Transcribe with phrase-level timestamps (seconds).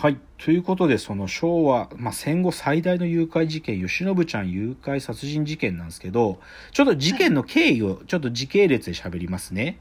[0.00, 0.20] はい。
[0.36, 6.38] ということで、その昭和、まあ、戦後最大の誘拐事件、吉信ちゃん誘拐殺人事件なんですけど、
[6.70, 9.80] ちょっと事件の経緯をちょっと時系列で喋りますね。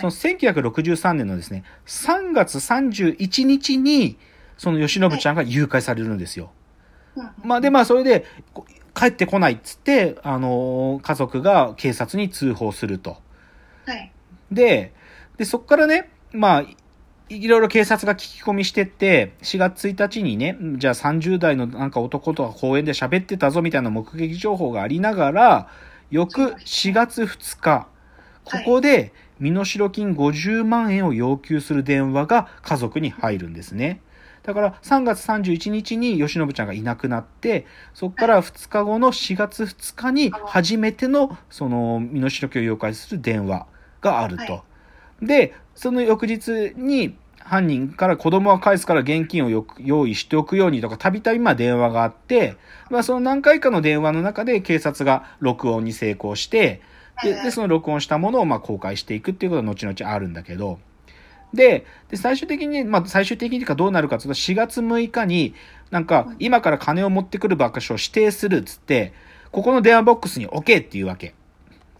[0.00, 4.18] その1963年のですね、3月31日に、
[4.58, 6.50] その吉信ちゃんが誘拐されるんですよ。
[7.44, 8.24] まあで、まあそれで、
[8.96, 13.18] 帰ってこないっつって、あのー家族が警察に通報すると。
[13.86, 14.10] はい。
[14.50, 14.92] で、
[15.36, 16.64] で、そっからね、まあ、
[17.28, 25.68] いいろいろ警察が聞き込みしてって、4月1日にね、じゃあ30代のなんか男とか公園で喋ってたぞみたいな目撃情報がありながら、
[26.10, 27.88] 翌4月2日、
[28.44, 34.00] ここで身代金50万円を要求する電話が家族に入るんですね。
[34.42, 43.66] だから3月31日に吉信ちゃんがいなくなって、そこから2日後の4月2日に初めてのその身代金を要求する電話
[44.00, 44.64] があると。
[45.22, 52.56] で、その翌日に犯人から子供は返すから現金をよく用意しておくようにとか、たびたびま電話があって、
[52.90, 56.82] まあその何回かの電話の中で警察が録音に成功して、
[57.22, 60.78] で、でその録音したものをまあ公開していくっていうことが後々あるんだけど、
[61.52, 65.54] で、で最終的に、まあ最終的にかどうなるかというと、4月6日に、
[65.90, 69.12] なんか今から金を持ってくる場所を指定するっつって、
[69.50, 71.34] ここの電話ボックスに置けっていうわけ。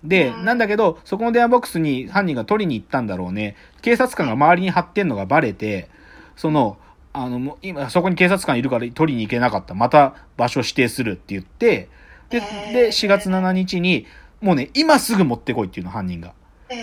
[0.04, 3.56] で、うんなんだけど、そこの電話ボックスに犯人が取りに行ったんだろうね。
[3.82, 5.88] 警察官が周りに張ってんのがバレて、
[6.36, 6.76] その、
[7.12, 9.74] あの、今、そこに警察官いるから取りに行けなかった。
[9.74, 11.88] また場所指定するって言って、
[12.30, 14.06] で、で、4月7日に、
[14.40, 16.32] もうね、今すぐ持ってこいっていうの、犯人が。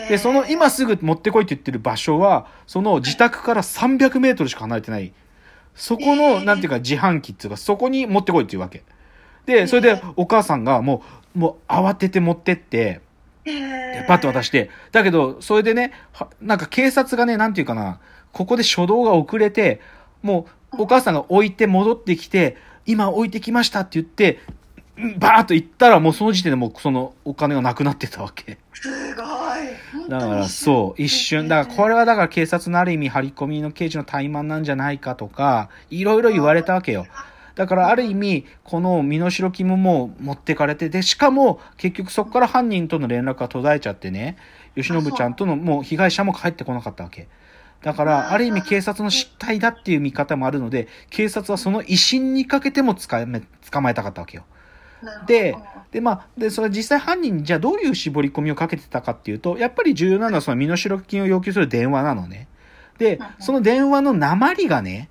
[0.08, 5.14] で、その今すぐ持ってこいって言ってる場所は、その自宅から300メートルしか離れてない。
[5.76, 8.84] そこえの、ーなんていうか自販機っていうか、そこに持ってこいっていうわけ。
[9.46, 11.04] で、それでお母さんがも
[11.36, 13.02] う、もう慌てて持ってって、
[13.44, 18.00] でパッと渡して、だけど、それでね、はなんか警察がね、なんていうかな、
[18.32, 19.82] ここで初動が遅れて、
[20.22, 24.40] もう、お母さんが置いて戻ってきて、今置いてきましたって言って、
[24.98, 28.58] うんバーッと行ったら、もうその時点でもうそのお金がなくなってたわけ。
[28.74, 30.10] すごい。
[30.10, 31.48] だからそう、一瞬。
[31.48, 37.08] だからこれはだから警察のある意味張り込みの刑事の怠慢なんじゃないかとか、いろいろ言われたわけよ。
[37.60, 44.38] だからある意味、この身代金ももう持ってかれて、で、しかも結局そこから犯人との連絡が途絶えちゃってね、
[44.78, 47.28] 吉信ちゃんとのもう被害者も帰ってこなかったわけ。
[47.82, 54.46] だから、ある意味警察の失態だっていう見方もあるので、警察はその威信にかけても捕まえ捕まえたかったわけよ。
[55.28, 55.58] で、
[55.92, 62.48] で、まあ、で、それ実際犯人にじゃあどういう絞り込みをかけてたかっていうと、やっぱり重要なのはその身代金を要求する電話なのね。
[63.00, 65.10] でその電話の鉛がね、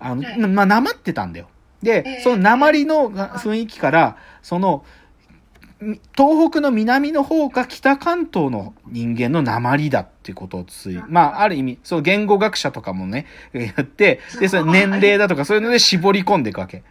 [0.00, 1.46] あの、はいまあ、鉛ってたんだよ。
[1.84, 4.84] でえ、ーその鉛のが雰囲気から、その、
[5.80, 16.82] み東北の南の方か北関東の人間の鉛だっていうことをつい、まあ、ある意味、その言語学者とかもね、やって、で、その 年齢だとかそういうので絞り込んでいくわけ。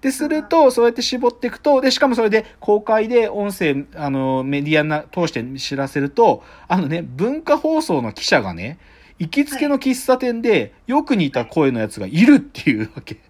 [0.00, 8.78] で、すると、そうやって絞っていくと、で、しかもそれで公開で音声、あの、メディアな通して知らせると、あのね、文化放送の記者がね、
[9.20, 13.14] 行きつけの喫茶店で、よく似た声のやつがいるっていうわけ。
[13.14, 13.20] で、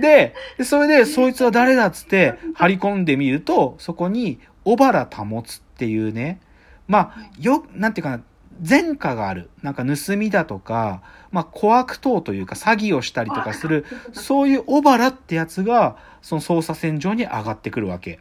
[0.00, 0.34] で
[0.64, 6.40] それで、そいつは誰だっつって、張り込んでみると、そこに、小原保つっていうね、
[6.88, 8.20] まあ、よ、なんていうかな、
[8.66, 9.50] 前科がある。
[9.62, 18.20] なんか盗みだとか、まあ、小悪党というか詐欺をしたりとかする、そういう小原ってやつが、その捜査線上に上がってくるわけ。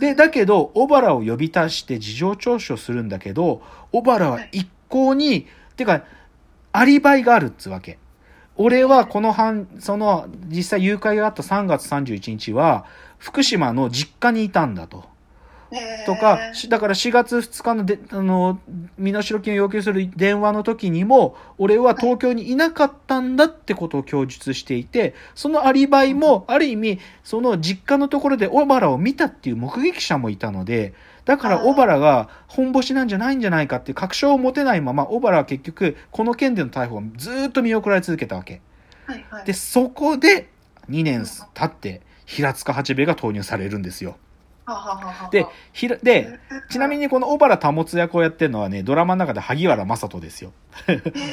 [0.00, 6.04] で、だけど、小原を呼び出して事情聴取をするんだけど、小原は一向に、てか、
[6.72, 7.98] アリバイがあるっつうわけ。
[8.56, 12.84] 俺はこの半、その、実際誘拐があった3月31日は、
[13.18, 15.11] 福島の実家にいたんだと。
[16.06, 18.60] とか、しだから4月2日ので、あの、
[18.98, 30.94] 身代金を要求する電話の時にも、俺は東京にいなかったんだってことを供述していて、そのアリバイも、ある意味、その実家のところで小原を見たっていう目撃者もいたので、
[31.24, 38.60] だから小原が本ボシなんじゃないんじゃないかっていう確証を持てないまま、小原は結局、この件での逮捕をずーっと見送られ続けたわけ。
[39.06, 40.48] はいはい、で、そこで、
[40.90, 44.16] 2年経って、平塚八兵衛が投入されるんですよ。
[44.64, 46.38] ははははで、ひら、で、
[46.70, 50.52] ちなみにこの小原保つ役をやってるのはね、ドラマの中で萩原正人ですよ。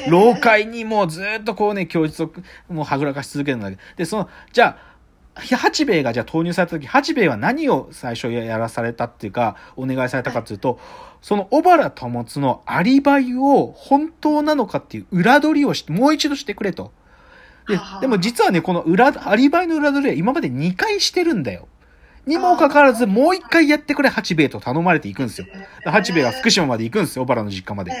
[0.08, 2.32] 老快にもうずっとこうね、供述を
[2.68, 3.82] もうはぐらかし続けるんだけど。
[3.96, 4.90] で、その、じゃあ、
[5.34, 10.80] 八兵衛がじゃあ投入された時、八兵衛は何を最初やらされたっていうか、お願いされたかっていうと、
[11.22, 16.92] その小原保つのアリバイを本当なのかっていう裏取りをして、もう一度してくれと。
[17.68, 21.68] ではは、でも実はね、この裏、アリバイの裏取りは今まで2回してるんだよ。
[22.26, 25.46] にもかかわらず、もう一回やってくれ、八兵衛と頼まれていくんですよ。
[25.84, 27.92] 八兵衛が福島まで行くんですよ、小原の実家まで。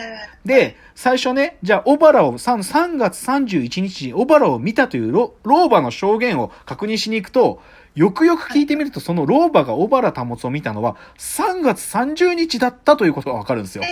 [0.44, 7.62] で、最初ね、じゃあ、小原を、3, 3月31日に小原を見たという老老婆の証言を確認しに行くと、
[7.94, 13.84] よくよく聞いてみると、その老婆が小原保を見たのは、3月30日だったということがわかるんですよ。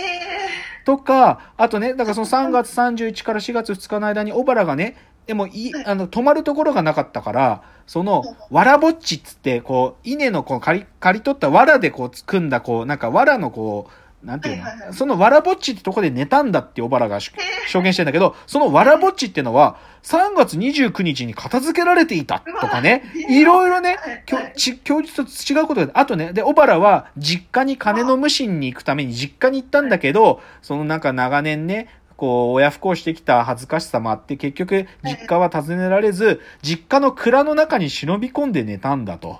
[0.85, 4.95] とか、あとね、だからその3月31から4月2日の間に小原がね、
[5.29, 13.91] でもい、あの、泊まるところがなかったから、その、わらぼっちっつって、こう、稲のこう、刈り、刈り取った藁でこう、組んだ、こう、なんか藁のこ
[14.23, 14.93] う、なんていうの、はいはいはい。
[14.95, 17.31] そのわらぼっちってとこで寝たんだって小原がし
[17.67, 23.43] 証言してんだけど、そのわらぼっちってのは、3月29日に片付けられていたとかね、い。
[23.43, 31.87] ろいろね、きょち供述と違うことで、あとね、で、小原は実家に金の無心に行くために実家に行ったんだけど、そのなんか長年ね、
[32.19, 39.39] こう、親不孝してきた恥ずかしさもあって、結局、実家は訪ねられず、実家の蔵の中に忍び込んで寝たんだと。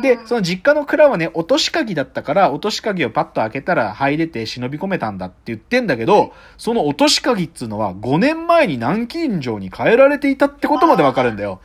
[0.00, 11.60] で、その実家の蔵はね、落とし鍵だったから、落とし鍵をパッと開けたら入れて忍び込めたんだって言ってんだけど、その落とし鍵っつうのは5年前に南京錠に変えられていたってことまでわかるんだよ。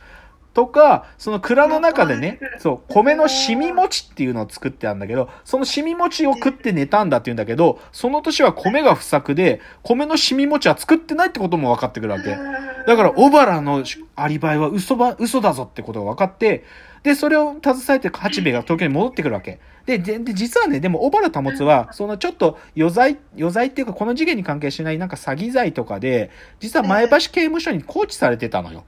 [0.54, 12.36] とか、その蔵の中でね、そう、米のしみ餅っていうのを作ってあるんだけど、そのしみ餅を食って寝たんだって言うんだけど、その年は米が不作で、米のしみ餅は作ってないってことも分かってくるわけ。
[12.86, 13.82] だから、小原の
[14.14, 16.64] アリバイは嘘ば、嘘だぞってことが分かって、
[17.02, 19.58] で、それを携えて八兵衛が東京に戻ってくるわけ。
[19.86, 26.30] で、で、で実はね、でも小原保は、そのちょっと余罪、余罪っていうかこの事件に関係しないなんか詐欺罪とかで、
[26.60, 28.84] 実は前橋刑務所に拘置されてたのよ。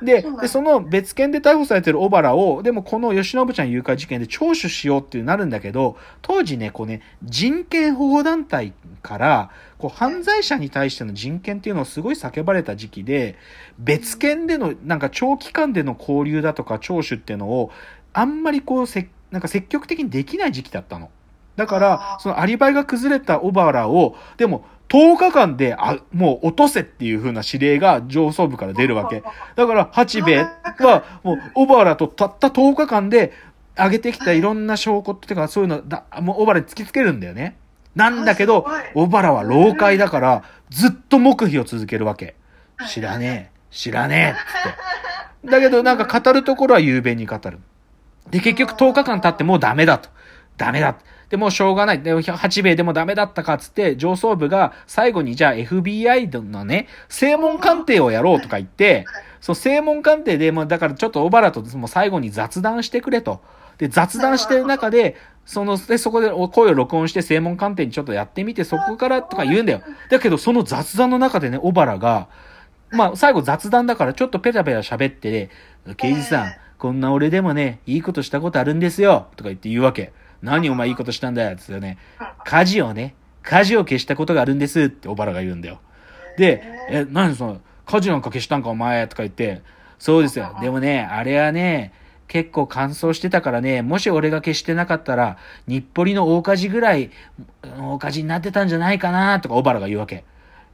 [0.00, 8.72] でで、その別件で逮捕されてる小原を、でもこの吉信ちゃん誘拐事件で聴取しようっていうなるんだけど、当時ね、こうね、人権保護団体
[9.02, 13.36] から、こう犯罪者に対しての人権っていうのをすごい叫ばれた時期で、
[13.78, 17.70] 別件での、なんか長期間での交流だとか聴取っていうのを、
[18.12, 21.10] あんまりこうせ、なんか積極的にできない時期だったの。
[21.56, 29.22] だからそのアリバイが崩れた小原を、でも、10日間で、あ、もう落とせっていう風な指令が上層部から出るわけ。
[29.56, 30.46] だから、八兵衛
[30.80, 33.32] は、もう、小原とたった10日間で、
[33.76, 37.56] 上げてきたいろんな証拠っていうか、そういうのだ、もう小原に突きつけるんだよね。
[37.94, 42.34] なんだけど小原は老快だから、ずっと黙秘を続けるわけ。
[42.88, 45.50] 知らねえ、知らねえ、つって。
[45.50, 47.58] だけど、なんか語るところは雄弁に語る。
[48.30, 50.08] で、結局10日間経ってもうダメだと。
[50.56, 50.96] ダメだ。
[51.32, 52.02] で、もしょうがない。
[52.02, 59.06] で、八兵衛でもダメだったかっつって、上層部が最後にじゃあ FBI のね、正門鑑定をやろうとか言って、
[59.40, 63.40] そう、正門鑑定で、もうだからちょっと小原ともう最後に雑談してくれと。
[63.78, 69.80] で、雑談してる中で、その、で、そこで声を録音して正門鑑定にちょっとやってみて、そこからとか言うんだよ。
[70.10, 72.28] だけど、その雑談の中でね、小原が、
[72.90, 75.48] まあ、最後雑談だからちょっとペラペラ喋ってね、
[75.96, 80.12] 刑事さん、こんな俺でもね、いいことしたことあるんですよとか言って言うわけ。
[80.42, 81.98] 何お前いいことしたんだよつってね、
[82.44, 85.80] 火事をね、火事を消したことがあるんですって小原が言うんだよ。
[86.36, 89.62] で、え、何その、火事なんか消したんかお前とか言って、
[89.98, 90.56] そうですよ。
[90.60, 91.92] でもね、あれはね、
[92.28, 95.36] 結構乾燥してたからね、もし俺が消してなかったら、
[95.66, 97.10] 日暮里の大火事ぐらい、
[97.78, 100.24] 大火事になってたんじゃないかなとか小原が言うわけ。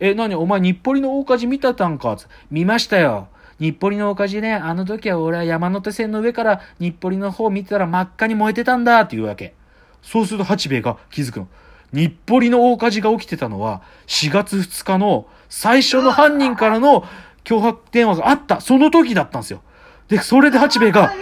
[0.00, 0.34] え、何？
[0.36, 2.14] お前日暮里の大火事見たたんか？
[2.16, 3.28] つ見ましたよ。
[3.58, 9.54] 日暮里の大火事ね、あの時は俺は山手線の上から日暮里の方見てたら真っ赤に燃えてたんだって言うわけ。
[10.02, 11.48] そうすると八兵衛が気づくの。
[11.92, 17.04] 日暮里の大火事が起きてたのは4月2日の最初の犯人からの
[17.44, 19.62] 脅迫電話があった、その時だったんですよ。
[20.08, 21.12] で、それで八兵衛が、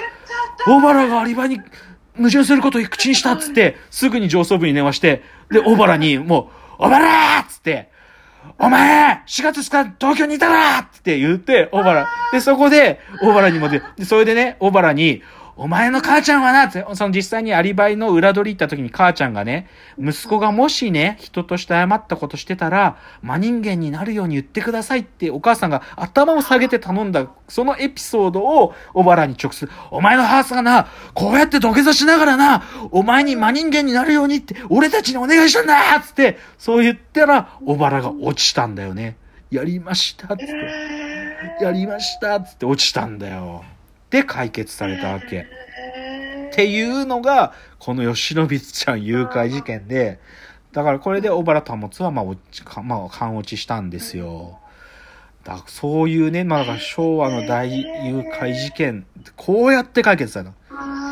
[0.65, 1.61] 小原がアリバイに
[2.17, 7.91] 矛盾することを口にしたっつって、すぐに上層部に電話して、で、小原にもう、小原っつって、
[8.59, 12.09] お前 !4 月2日東京にいたなって言って、小原。
[12.33, 15.23] で、そこで、小原にもで、で、それでね、小原に、
[15.59, 39.17] お前の母ちゃんはなって、その実際にアリバイの裏取り行った時に母ちゃんがね、息子がもしね、人として謝ったことしてたら、真人間になるように言ってくださいってお母さんが頭を下げて頼んだ、そのエピソードを小原に直接、お前の母さんがな、こうやって土下座しながらな、お前に真人間になるようにって、俺たちにお願いしたんだつって、そう言ったら、小原が落ちたんだよね。
[39.51, 41.65] やりましたつって。
[41.65, 43.65] やりましたつって落ちたんだよ。
[44.17, 45.47] で、解決されたわけ。
[46.49, 50.21] っていうのが、この吉野ちゃん誘拐事件で、
[50.73, 52.41] だからこれで小原保は、まあ、落
[52.83, 54.59] まあ、勘落ちしたんですよ。
[55.45, 59.07] だそういうね、まあ、昭和の大誘拐事件、
[59.37, 60.53] こうやって解決された。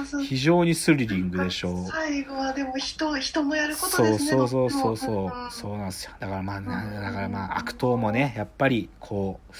[0.04, 1.86] 非常にスリリングでしょう。
[1.86, 9.54] 最後はでも人人のやることそうですねそうそうそうそうどっちもそうなんですよだからまあなだからまあ悪党もねやっぱりこう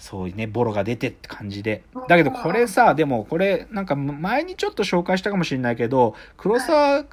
[0.00, 1.84] そういうね、ボロが出てって感じで。
[2.08, 7.04] だけどこれさ、でもこれ、なんか前にちょっと紹介したかもしれないけど、黒沢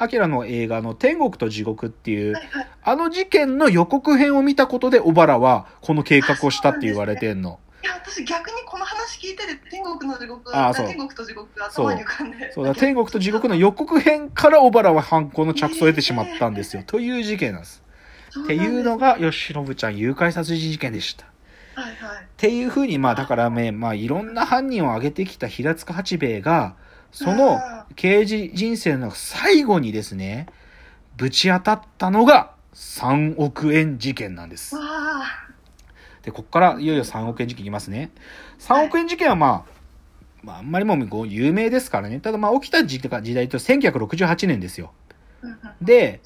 [0.00, 2.68] 明の映画の天国と地獄っていう、はいはい。
[2.84, 7.58] あの事件の予告編を見たことで小原はこの計画をしたって言われてんの。
[8.00, 12.52] 私逆にこの話聞いてて、天国の地獄あそう天国と地獄が頭に浮かんで。
[12.52, 16.82] そうだ、天国と地獄の予告編から小原は犯行の着想を得てしまったんですよ。
[16.86, 17.82] という事件なんです。
[18.44, 21.26] っていうのが、吉信ちゃん誘拐殺人事件でした。
[21.74, 22.24] はいはい。
[22.24, 26.74] っていうふうに、まあだからね、まあいろんな犯人を挙げてきた平塚八兵衛が、
[27.12, 27.58] その
[27.96, 30.46] 刑事人生の最後にですね、
[31.16, 34.82] ぶち当たったのが3億円事件なんですわ。
[34.84, 35.48] あ。
[36.28, 38.10] で、こっからいよいよ3億円事件いきますね。
[38.58, 39.78] 3億円事件はまあ、
[40.42, 42.20] まああんまりもう有名ですからね。
[42.20, 44.92] ただまあ起きた時時代と1968年ですよ。
[45.80, 46.20] で、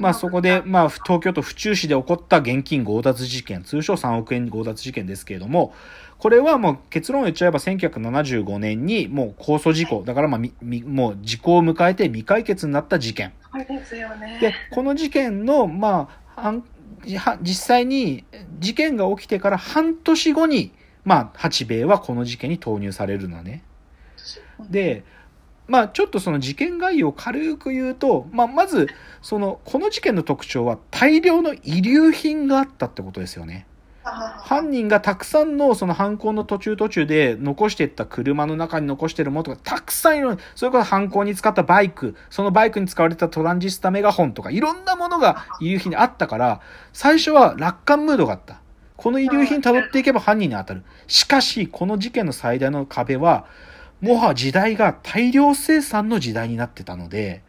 [0.00, 5.72] まあそこで、まあ東京都府中市で起こった現金強奪事件、通称3億円強奪事件ですけれども、
[6.18, 13.32] これはもう結論を言っちゃえば1975年にもう控訴事故、だからまあみみもう時効を迎えて未解決になった事件。
[14.40, 16.54] でこの事件の、まあ、
[17.42, 18.24] 実際に
[18.58, 20.72] 事件が起きてから半年後に、
[21.04, 23.62] まあ、八兵衛はこの事件に投入されるのね。
[24.70, 25.04] で、
[25.66, 28.88] まあ、ちょっとその事件概要を軽く言うと、まあ、まず、
[29.22, 33.66] その、この事件の特徴は大量の遺留品があったってことですよね。
[34.04, 40.38] 犯人がたくさんのその犯行の途中途中で残していった車の中に残しているものとかたくさんいる。
[40.54, 46.60] それから犯行に使ったバイク、そのバイクに使われたトランジスタメガホンとかいろんなものが遺留品にあったから、
[46.92, 48.60] 最初は楽観ムードがあった。
[48.96, 50.84] この遺留品辿っていけば犯人に当たる。
[51.06, 53.46] しかし、この事件の最大の壁は、
[54.00, 57.42] もは時代が大量生産の時代になってたので。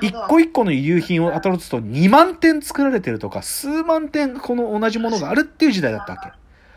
[0.00, 6.32] 一個一個の遺留品を当たると2万点作られてるとか、数万点この同じものがあるっていう時代だったわけ。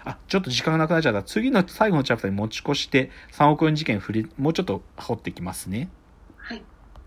[0.06, 1.24] あ、ちょっと時間がなくなっちゃった。
[1.24, 5.90] 次の最後のチャプターに持ち越して3億円事件振り、もうちょっと掘ってきますね。